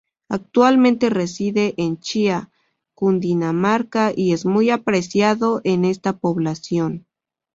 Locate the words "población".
6.17-7.05